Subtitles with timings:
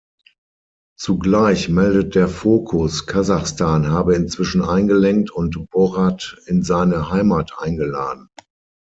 [0.99, 8.27] Zugleich meldet der "Focus", Kasachstan habe inzwischen eingelenkt und Borat in "seine Heimat" eingeladen.